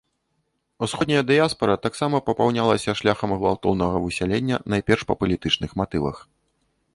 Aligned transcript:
Усходняя 0.85 1.21
дыяспара 1.31 1.75
таксама 1.85 2.21
папаўнялася 2.29 2.95
шляхам 3.01 3.35
гвалтоўнага 3.43 4.01
высялення 4.07 4.55
найперш 4.77 5.01
па 5.13 5.19
палітычных 5.21 5.71
матывах. 5.85 6.17